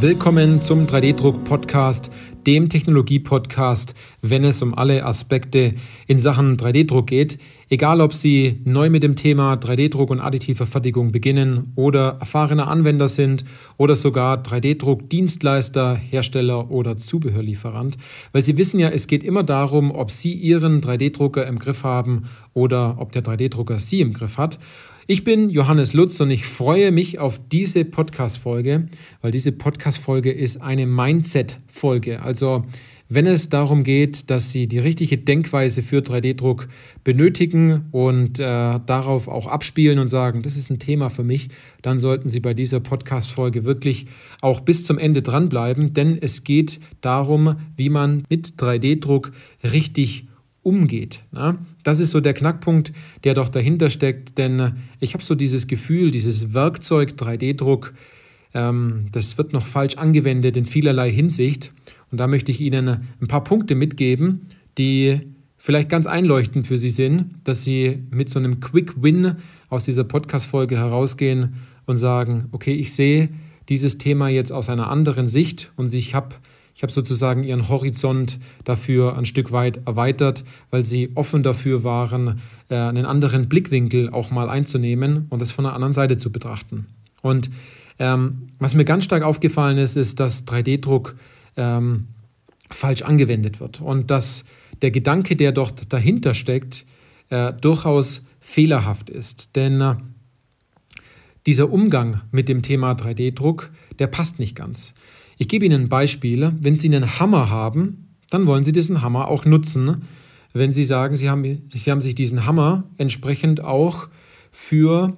[0.00, 2.10] Willkommen zum 3D-Druck-Podcast,
[2.46, 5.74] dem Technologie-Podcast, wenn es um alle Aspekte
[6.06, 7.38] in Sachen 3D-Druck geht.
[7.68, 13.08] Egal, ob Sie neu mit dem Thema 3D-Druck und additive Fertigung beginnen oder erfahrene Anwender
[13.08, 13.44] sind
[13.76, 17.98] oder sogar 3D-Druck-Dienstleister, Hersteller oder Zubehörlieferant.
[18.32, 22.22] Weil Sie wissen ja, es geht immer darum, ob Sie Ihren 3D-Drucker im Griff haben
[22.54, 24.58] oder ob der 3D-Drucker Sie im Griff hat.
[25.10, 28.86] Ich bin Johannes Lutz und ich freue mich auf diese Podcast-Folge,
[29.20, 32.22] weil diese Podcast-Folge ist eine Mindset-Folge.
[32.22, 32.64] Also
[33.08, 36.68] wenn es darum geht, dass Sie die richtige Denkweise für 3D-Druck
[37.02, 41.48] benötigen und äh, darauf auch abspielen und sagen, das ist ein Thema für mich,
[41.82, 44.06] dann sollten Sie bei dieser Podcast-Folge wirklich
[44.42, 49.32] auch bis zum Ende dranbleiben, denn es geht darum, wie man mit 3D-Druck
[49.64, 50.28] richtig
[50.62, 51.22] umgeht.
[51.32, 51.58] Na?
[51.82, 52.92] Das ist so der Knackpunkt,
[53.24, 57.94] der doch dahinter steckt, denn ich habe so dieses Gefühl, dieses Werkzeug 3D-Druck,
[58.54, 61.72] ähm, das wird noch falsch angewendet in vielerlei Hinsicht.
[62.10, 62.88] Und da möchte ich Ihnen
[63.20, 64.42] ein paar Punkte mitgeben,
[64.76, 65.20] die
[65.56, 69.36] vielleicht ganz einleuchtend für Sie sind, dass Sie mit so einem Quick Win
[69.68, 71.54] aus dieser Podcast-Folge herausgehen
[71.86, 73.28] und sagen, okay, ich sehe
[73.68, 76.34] dieses Thema jetzt aus einer anderen Sicht und ich habe
[76.80, 82.40] ich habe sozusagen ihren Horizont dafür ein Stück weit erweitert, weil sie offen dafür waren,
[82.70, 86.86] äh, einen anderen Blickwinkel auch mal einzunehmen und das von der anderen Seite zu betrachten.
[87.20, 87.50] Und
[87.98, 91.16] ähm, was mir ganz stark aufgefallen ist, ist, dass 3D-Druck
[91.58, 92.06] ähm,
[92.70, 94.46] falsch angewendet wird und dass
[94.80, 96.86] der Gedanke, der dort dahinter steckt,
[97.28, 99.54] äh, durchaus fehlerhaft ist.
[99.54, 99.96] Denn äh,
[101.44, 104.94] dieser Umgang mit dem Thema 3D-Druck, der passt nicht ganz.
[105.40, 106.52] Ich gebe Ihnen ein Beispiel.
[106.60, 110.02] Wenn Sie einen Hammer haben, dann wollen Sie diesen Hammer auch nutzen.
[110.52, 114.08] Wenn Sie sagen, Sie haben, Sie haben sich diesen Hammer entsprechend auch
[114.50, 115.16] für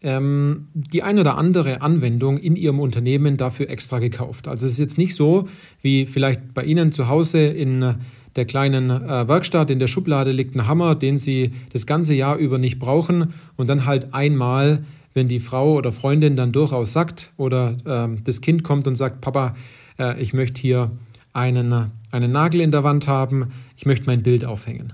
[0.00, 4.48] ähm, die ein oder andere Anwendung in Ihrem Unternehmen dafür extra gekauft.
[4.48, 5.46] Also es ist jetzt nicht so,
[5.82, 7.96] wie vielleicht bei Ihnen zu Hause in
[8.36, 12.38] der kleinen äh, Werkstatt in der Schublade liegt ein Hammer, den Sie das ganze Jahr
[12.38, 17.32] über nicht brauchen und dann halt einmal, wenn die Frau oder Freundin dann durchaus sagt
[17.36, 19.54] oder äh, das Kind kommt und sagt, Papa,
[19.98, 20.90] äh, ich möchte hier
[21.32, 24.92] einen, einen Nagel in der Wand haben, ich möchte mein Bild aufhängen.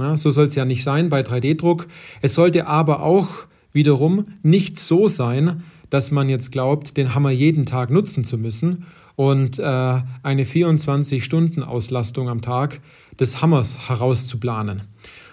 [0.00, 1.88] Ja, so soll es ja nicht sein bei 3D-Druck.
[2.22, 3.28] Es sollte aber auch
[3.72, 8.84] wiederum nicht so sein, dass man jetzt glaubt, den Hammer jeden Tag nutzen zu müssen
[9.16, 12.80] und äh, eine 24-Stunden-Auslastung am Tag
[13.18, 14.82] des Hammers herauszuplanen.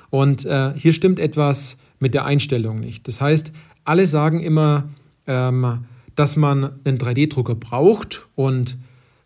[0.09, 3.07] Und äh, hier stimmt etwas mit der Einstellung nicht.
[3.07, 3.51] Das heißt,
[3.85, 4.89] alle sagen immer,
[5.27, 5.85] ähm,
[6.15, 8.77] dass man einen 3D-Drucker braucht und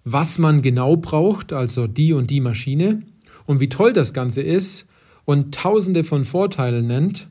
[0.03, 3.03] was man genau braucht, also die und die Maschine
[3.45, 4.87] und wie toll das Ganze ist
[5.25, 7.27] und tausende von Vorteilen nennt.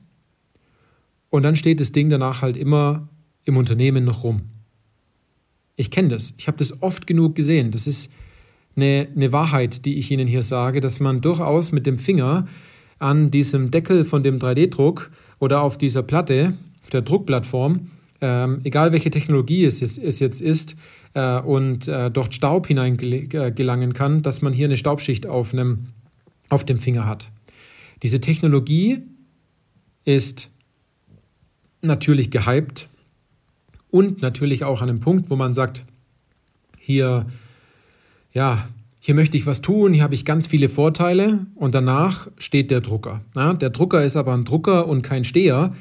[1.30, 3.08] Und dann steht das Ding danach halt immer
[3.44, 4.42] im Unternehmen noch rum.
[5.76, 6.34] Ich kenne das.
[6.38, 7.70] Ich habe das oft genug gesehen.
[7.70, 8.10] Das ist
[8.76, 12.46] eine, eine Wahrheit, die ich Ihnen hier sage, dass man durchaus mit dem Finger
[12.98, 16.54] an diesem Deckel von dem 3D-Druck oder auf dieser Platte,
[16.88, 17.90] auf der Druckplattform,
[18.22, 20.74] ähm, egal welche Technologie es, es, es jetzt ist,
[21.12, 25.88] äh, und äh, dort Staub hineingelangen kann, dass man hier eine Staubschicht auf, einem,
[26.48, 27.28] auf dem Finger hat.
[28.02, 29.02] Diese Technologie
[30.06, 30.48] ist
[31.82, 32.88] natürlich gehypt
[33.90, 35.84] und natürlich auch an einem Punkt, wo man sagt,
[36.78, 37.26] hier,
[38.32, 38.66] ja,
[38.98, 42.80] hier möchte ich was tun, hier habe ich ganz viele Vorteile und danach steht der
[42.80, 43.20] Drucker.
[43.36, 45.74] Ja, der Drucker ist aber ein Drucker und kein Steher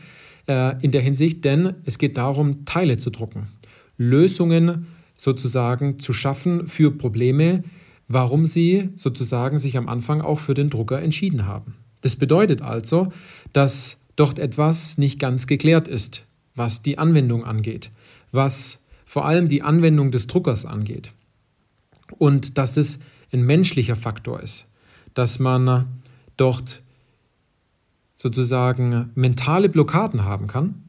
[0.48, 3.48] äh, in der Hinsicht, denn es geht darum, Teile zu drucken,
[3.98, 4.88] Lösungen
[5.18, 7.64] sozusagen zu schaffen für Probleme,
[8.08, 11.76] warum sie sozusagen sich am Anfang auch für den Drucker entschieden haben.
[12.02, 13.12] Das bedeutet also,
[13.54, 16.26] dass dort etwas nicht ganz geklärt ist,
[16.56, 17.92] was die Anwendung angeht,
[18.32, 21.12] was vor allem die Anwendung des Druckers angeht.
[22.18, 23.00] Und dass es
[23.32, 24.66] ein menschlicher Faktor ist,
[25.14, 25.88] dass man
[26.38, 26.82] dort
[28.18, 30.84] sozusagen mentale Blockaden haben kann,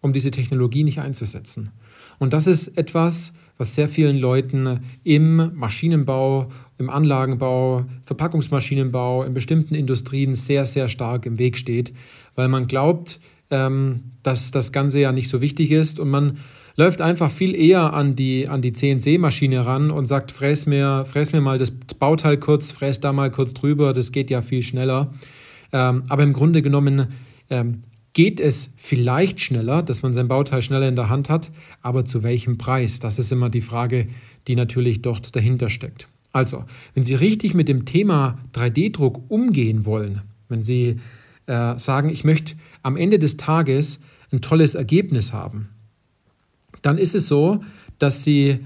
[0.00, 1.70] um diese Technologie nicht einzusetzen.
[2.18, 6.48] Und das ist etwas, was sehr vielen Leuten im Maschinenbau,
[6.78, 11.92] im Anlagenbau, Verpackungsmaschinenbau, in bestimmten Industrien sehr, sehr stark im Weg steht,
[12.34, 16.38] weil man glaubt, ähm, dass das Ganze ja nicht so wichtig ist und man
[16.76, 21.32] läuft einfach viel eher an die, an die CNC-Maschine ran und sagt, fräs mir, fräs
[21.32, 25.12] mir mal das Bauteil kurz, fräs da mal kurz drüber, das geht ja viel schneller.
[25.72, 27.08] Ähm, aber im Grunde genommen
[27.50, 27.82] ähm,
[28.12, 31.50] geht es vielleicht schneller, dass man sein Bauteil schneller in der Hand hat,
[31.82, 33.00] aber zu welchem Preis?
[33.00, 34.08] Das ist immer die Frage,
[34.46, 36.08] die natürlich dort dahinter steckt.
[36.32, 41.00] Also, wenn Sie richtig mit dem Thema 3D-Druck umgehen wollen, wenn Sie
[41.46, 44.00] äh, sagen, ich möchte am Ende des Tages
[44.30, 45.68] ein tolles Ergebnis haben,
[46.82, 47.62] dann ist es so,
[47.98, 48.58] dass Sie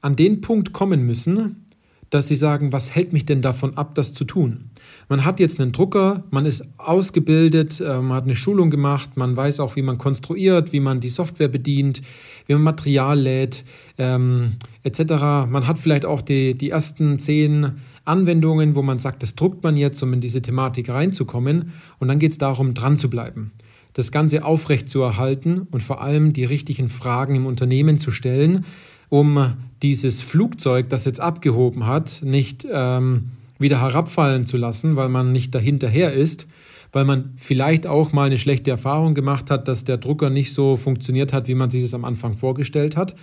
[0.00, 1.66] an den Punkt kommen müssen,
[2.10, 4.69] dass sie sagen, was hält mich denn davon ab, das zu tun?
[5.08, 9.36] Man hat jetzt einen Drucker, man ist ausgebildet, äh, man hat eine Schulung gemacht, man
[9.36, 12.02] weiß auch, wie man konstruiert, wie man die Software bedient,
[12.46, 13.64] wie man Material lädt,
[13.98, 14.52] ähm,
[14.82, 15.00] etc.
[15.48, 17.72] Man hat vielleicht auch die, die ersten zehn
[18.04, 21.72] Anwendungen, wo man sagt, das druckt man jetzt, um in diese Thematik reinzukommen.
[21.98, 23.52] Und dann geht es darum, dran zu bleiben,
[23.92, 28.64] das Ganze aufrecht zu erhalten und vor allem die richtigen Fragen im Unternehmen zu stellen,
[29.08, 35.32] um dieses Flugzeug, das jetzt abgehoben hat, nicht ähm, wieder herabfallen zu lassen, weil man
[35.32, 36.48] nicht dahinterher ist,
[36.92, 40.76] weil man vielleicht auch mal eine schlechte Erfahrung gemacht hat, dass der Drucker nicht so
[40.76, 43.14] funktioniert hat, wie man sich es am Anfang vorgestellt hat.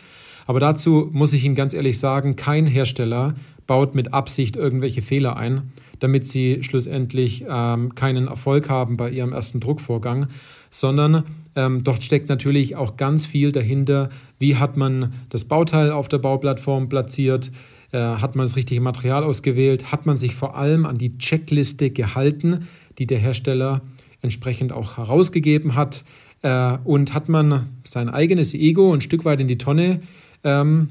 [0.46, 3.36] Aber dazu muss ich Ihnen ganz ehrlich sagen, kein Hersteller
[3.68, 9.34] baut mit Absicht irgendwelche Fehler ein, damit sie schlussendlich ähm, keinen Erfolg haben bei ihrem
[9.34, 10.28] ersten Druckvorgang,
[10.70, 11.24] sondern
[11.56, 14.10] ähm, dort steckt natürlich auch ganz viel dahinter,
[14.40, 17.52] wie hat man das Bauteil auf der Bauplattform platziert,
[17.92, 21.90] äh, hat man das richtige Material ausgewählt, hat man sich vor allem an die Checkliste
[21.90, 22.68] gehalten,
[22.98, 23.82] die der Hersteller
[24.22, 26.04] entsprechend auch herausgegeben hat?
[26.42, 30.02] Äh, und hat man sein eigenes Ego ein Stück weit in die Tonne
[30.44, 30.90] ähm,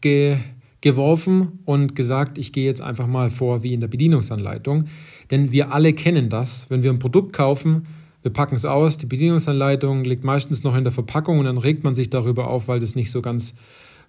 [0.00, 0.38] ge
[0.80, 4.86] geworfen und gesagt, ich gehe jetzt einfach mal vor wie in der Bedienungsanleitung.
[5.30, 7.86] Denn wir alle kennen das, wenn wir ein Produkt kaufen,
[8.22, 11.84] wir packen es aus, die Bedienungsanleitung liegt meistens noch in der Verpackung und dann regt
[11.84, 13.54] man sich darüber auf, weil das nicht so ganz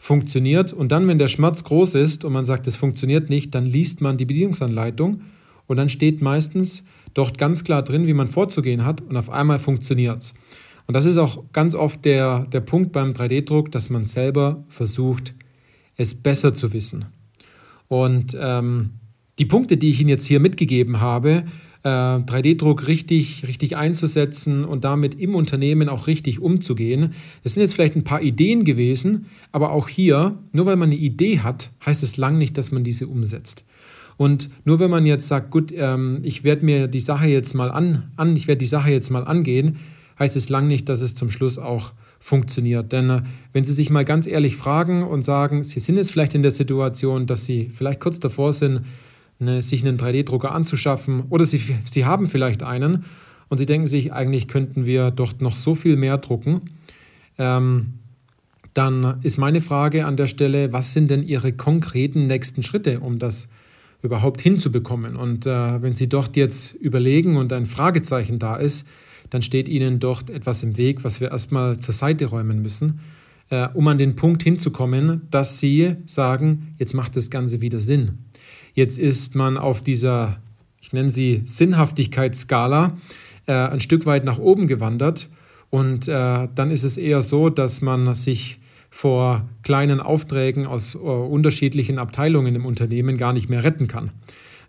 [0.01, 0.74] funktioniert.
[0.74, 4.01] Und dann, wenn der Schmerz groß ist und man sagt, es funktioniert nicht, dann liest
[4.01, 5.21] man die Bedienungsanleitung
[5.68, 6.83] und dann steht meistens
[7.13, 10.33] dort ganz klar drin, wie man vorzugehen hat und auf einmal funktioniert es.
[10.88, 15.36] Und das ist auch ganz oft der, der Punkt beim 3D-Druck, dass man selber versucht,
[15.98, 17.06] es besser zu wissen.
[17.88, 18.94] Und ähm,
[19.38, 21.44] die Punkte, die ich Ihnen jetzt hier mitgegeben habe,
[21.83, 27.13] 3D-Druck äh, richtig, richtig einzusetzen und damit im Unternehmen auch richtig umzugehen.
[27.44, 31.00] Das sind jetzt vielleicht ein paar Ideen gewesen, aber auch hier, nur weil man eine
[31.00, 33.66] Idee hat, heißt es lang nicht, dass man diese umsetzt.
[34.18, 37.72] Und nur wenn man jetzt sagt, gut, ähm, ich werde mir die Sache jetzt mal
[37.72, 39.80] an, an ich werde die Sache jetzt mal angehen,
[40.19, 42.92] heißt es lang nicht, dass es zum Schluss auch funktioniert.
[42.92, 43.22] Denn äh,
[43.54, 46.51] wenn Sie sich mal ganz ehrlich fragen und sagen, Sie sind jetzt vielleicht in der
[46.51, 48.81] Situation, dass Sie vielleicht kurz davor sind,
[49.41, 53.05] ne, sich einen 3D-Drucker anzuschaffen oder sie, sie haben vielleicht einen
[53.49, 56.61] und sie denken sich, eigentlich könnten wir dort noch so viel mehr drucken.
[57.38, 57.93] Ähm,
[58.73, 63.19] dann ist meine Frage an der Stelle, was sind denn Ihre konkreten nächsten Schritte, um
[63.19, 63.49] das
[64.01, 65.17] überhaupt hinzubekommen?
[65.17, 68.87] Und äh, wenn Sie dort jetzt überlegen und ein Fragezeichen da ist,
[69.29, 73.01] dann steht Ihnen dort etwas im Weg, was wir erstmal zur Seite räumen müssen,
[73.49, 78.19] äh, um an den Punkt hinzukommen, dass Sie sagen, jetzt macht das Ganze wieder Sinn.
[78.73, 80.38] Jetzt ist man auf dieser,
[80.81, 82.97] ich nenne sie Sinnhaftigkeitsskala,
[83.47, 85.29] äh, ein Stück weit nach oben gewandert.
[85.69, 88.59] Und äh, dann ist es eher so, dass man sich
[88.89, 94.12] vor kleinen Aufträgen aus äh, unterschiedlichen Abteilungen im Unternehmen gar nicht mehr retten kann.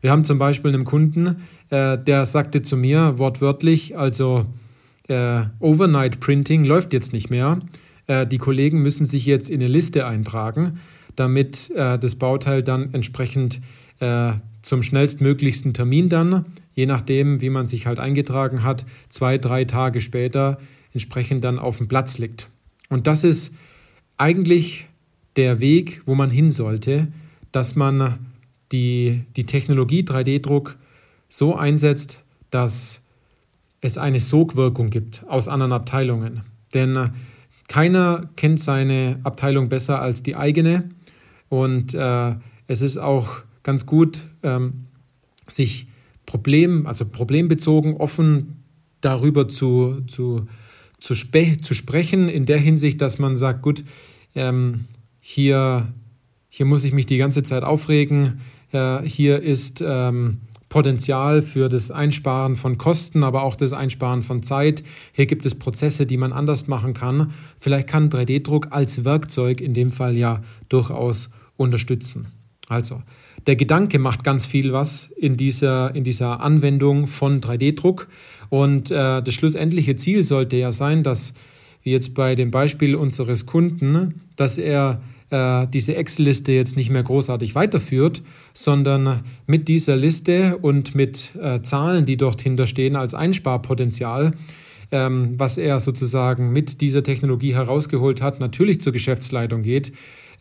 [0.00, 1.37] Wir haben zum Beispiel einen Kunden,
[1.70, 4.46] äh, der sagte zu mir wortwörtlich, also
[5.08, 7.60] äh, Overnight Printing läuft jetzt nicht mehr.
[8.08, 10.81] Äh, die Kollegen müssen sich jetzt in eine Liste eintragen,
[11.14, 13.61] damit das Bauteil dann entsprechend
[14.02, 14.32] äh,
[14.62, 16.44] zum schnellstmöglichsten Termin dann,
[16.75, 20.59] je nachdem, wie man sich halt eingetragen hat, zwei, drei Tage später
[20.92, 22.49] entsprechend dann auf dem Platz liegt.
[22.88, 23.54] Und das ist
[24.18, 24.87] eigentlich
[25.37, 27.09] der Weg, wo man hin sollte,
[27.52, 28.18] dass man
[28.73, 30.76] die, die Technologie 3D-Druck
[31.28, 33.00] so einsetzt, dass
[33.80, 36.42] es eine Sogwirkung gibt aus anderen Abteilungen.
[36.75, 37.11] Denn
[37.68, 40.90] keiner kennt seine Abteilung besser als die eigene.
[41.49, 42.35] Und äh,
[42.66, 44.87] es ist auch ganz gut, ähm,
[45.49, 45.87] sich
[46.26, 48.62] Problem, also problembezogen, offen
[49.00, 50.47] darüber zu, zu,
[51.00, 53.85] zu, spe zu sprechen, in der Hinsicht, dass man sagt, gut,
[54.35, 54.87] ähm,
[55.21, 55.92] hier,
[56.49, 58.40] hier muss ich mich die ganze Zeit aufregen,
[58.73, 60.38] äh, hier ist ähm,
[60.69, 64.83] Potenzial für das Einsparen von Kosten, aber auch das Einsparen von Zeit.
[65.12, 67.35] Hier gibt es Prozesse, die man anders machen kann.
[67.59, 70.40] Vielleicht kann 3D-Druck als Werkzeug in dem Fall ja
[70.71, 71.28] durchaus
[71.59, 72.28] unterstützen.
[72.69, 73.02] Also,
[73.46, 78.08] der Gedanke macht ganz viel was in dieser, in dieser Anwendung von 3D-Druck.
[78.50, 81.32] Und äh, das schlussendliche Ziel sollte ja sein, dass,
[81.82, 87.02] wie jetzt bei dem Beispiel unseres Kunden, dass er äh, diese Excel-Liste jetzt nicht mehr
[87.02, 88.22] großartig weiterführt,
[88.52, 94.34] sondern mit dieser Liste und mit äh, Zahlen, die dort hinterstehen als Einsparpotenzial,
[94.92, 99.92] ähm, was er sozusagen mit dieser Technologie herausgeholt hat, natürlich zur Geschäftsleitung geht,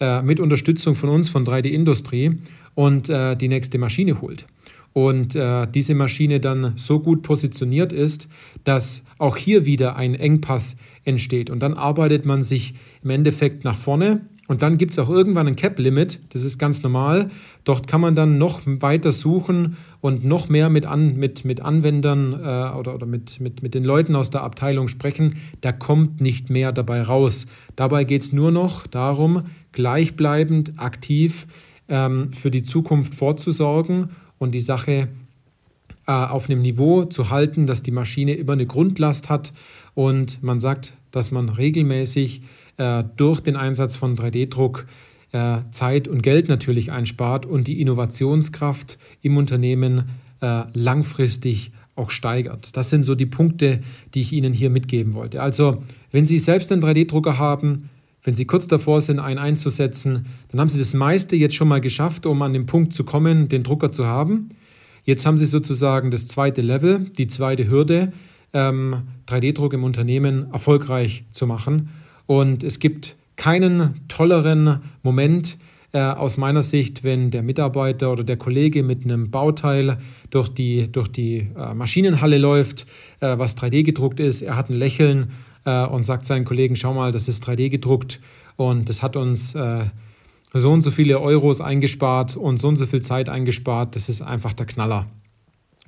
[0.02, 2.40] äh, mit Unterstützung von uns, von 3D-Industrie
[2.76, 4.48] und äh, die nächste Maschine holt.
[4.94, 8.28] Und äh, diese Maschine dann so gut positioniert ist,
[8.66, 11.50] dass auch hier wieder ein Engpass entsteht.
[11.50, 15.48] Und dann arbeitet man sich im Endeffekt nach vorne Und dann gibt es auch irgendwann
[15.48, 17.30] ein Cap-Limit, das ist ganz normal.
[17.64, 22.34] Dort kann man dann noch weiter suchen und noch mehr mit, an, mit, mit Anwendern
[22.34, 25.38] äh, oder, oder mit, mit, mit den Leuten aus der Abteilung sprechen.
[25.62, 27.46] Da kommt nicht mehr dabei raus.
[27.78, 31.48] Dabei geht es nur noch darum, gleichbleibend aktiv
[31.88, 35.08] ähm, für die Zukunft vorzusorgen und die Sache
[36.08, 39.54] äh, auf einem Niveau zu halten, dass die Maschine immer eine Grundlast hat
[39.94, 42.42] und man sagt, dass man regelmäßig
[42.78, 44.88] äh, durch den Einsatz von 3D-Druck
[45.32, 50.10] äh, Zeit und Geld natürlich einspart und die Innovationskraft im Unternehmen
[50.42, 52.76] äh, langfristig auch steigert.
[52.76, 53.82] Das sind so die Punkte,
[54.14, 55.42] die ich Ihnen hier mitgeben wollte.
[55.42, 57.90] Also, wenn Sie selbst einen 3D-Drucker haben,
[58.24, 61.82] wenn Sie kurz davor sind, einen einzusetzen, dann haben Sie das meiste jetzt schon mal
[61.82, 64.50] geschafft, um an den Punkt zu kommen, den Drucker zu haben.
[65.04, 68.14] Jetzt haben Sie sozusagen das zweite Level, die zweite Hürde,
[68.54, 71.90] ähm, 3D-Druck im Unternehmen erfolgreich zu machen.
[72.28, 75.58] Und es gibt keinen tolleren Moment
[75.94, 79.98] äh, aus meiner Sicht, wenn der Mitarbeiter oder der Kollege mit einem Bauteil
[80.30, 82.86] durch die, durch die äh, Maschinenhalle läuft,
[83.20, 84.42] äh, was 3D gedruckt ist.
[84.42, 85.32] Er hat ein Lächeln
[85.66, 88.20] äh, und sagt seinen Kollegen, schau mal, das ist 3D gedruckt
[88.56, 89.86] und das hat uns äh,
[90.54, 93.96] so und so viele Euros eingespart und so und so viel Zeit eingespart.
[93.96, 95.08] Das ist einfach der Knaller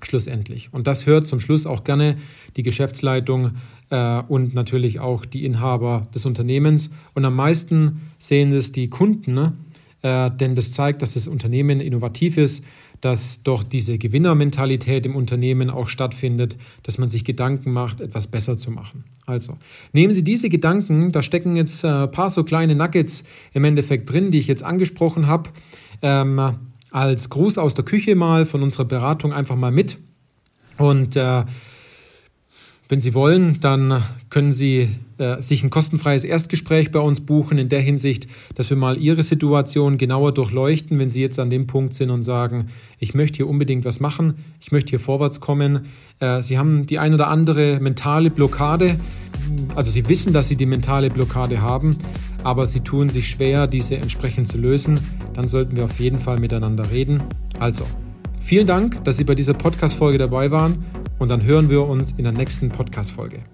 [0.05, 0.69] schlussendlich.
[0.73, 2.17] Und das hört zum Schluss auch gerne
[2.55, 3.51] die Geschäftsleitung
[3.89, 6.89] äh, und natürlich auch die Inhaber des Unternehmens.
[7.13, 9.53] Und am meisten sehen es die Kunden, ne?
[10.01, 12.63] äh, denn das zeigt, dass das Unternehmen innovativ ist,
[13.03, 18.55] dass doch diese Gewinnermentalität im Unternehmen auch stattfindet, dass man sich Gedanken macht, etwas besser
[18.55, 19.03] zu machen.
[19.25, 19.57] Also
[19.91, 24.09] nehmen Sie diese Gedanken, da stecken jetzt ein äh, paar so kleine Nuggets im Endeffekt
[24.09, 25.49] drin, die ich jetzt angesprochen habe.
[26.01, 26.39] Ähm,
[26.91, 29.97] als Gruß aus der Küche mal von unserer Beratung einfach mal mit.
[30.77, 31.43] Und äh,
[32.93, 37.67] wenn Sie wollen, dann können Sie äh, sich ein kostenfreies Erstgespräch bei uns buchen, in
[37.67, 41.95] der Hinsicht, dass wir mal Ihre Situation genauer durchleuchten, wenn Sie jetzt an dem Punkt
[41.95, 42.67] sind und sagen,
[42.99, 45.87] ich möchte hier unbedingt was machen, ich möchte hier vorwärts kommen.
[46.19, 48.99] Äh, Sie haben die ein oder andere mentale Blockade,
[49.73, 51.97] also Sie wissen, dass Sie die mentale Blockade haben,
[52.43, 54.99] aber Sie tun sich schwer, diese entsprechend zu lösen.
[55.33, 57.23] Dann sollten wir auf jeden Fall miteinander reden.
[57.57, 57.87] Also,
[58.39, 60.85] vielen Dank, dass Sie bei dieser Podcast-Folge dabei waren
[61.23, 63.45] und dann hören wir uns in der nächsten Podcast-Folge.